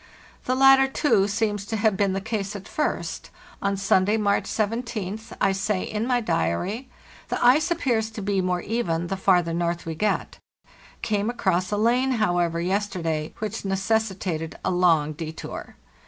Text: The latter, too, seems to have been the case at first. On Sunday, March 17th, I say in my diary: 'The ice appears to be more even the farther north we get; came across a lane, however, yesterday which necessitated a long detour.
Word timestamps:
The 0.45 0.55
latter, 0.55 0.87
too, 0.87 1.27
seems 1.27 1.63
to 1.67 1.75
have 1.77 1.95
been 1.95 2.13
the 2.13 2.19
case 2.21 2.55
at 2.55 2.67
first. 2.67 3.29
On 3.61 3.77
Sunday, 3.77 4.17
March 4.17 4.45
17th, 4.45 5.31
I 5.39 5.51
say 5.51 5.83
in 5.83 6.07
my 6.07 6.19
diary: 6.21 6.89
'The 7.29 7.45
ice 7.45 7.69
appears 7.69 8.09
to 8.09 8.21
be 8.23 8.41
more 8.41 8.61
even 8.61 9.09
the 9.09 9.15
farther 9.15 9.53
north 9.53 9.85
we 9.85 9.93
get; 9.93 10.39
came 11.03 11.29
across 11.29 11.69
a 11.71 11.77
lane, 11.77 12.13
however, 12.13 12.59
yesterday 12.59 13.31
which 13.37 13.63
necessitated 13.63 14.57
a 14.65 14.71
long 14.71 15.13
detour. 15.13 15.75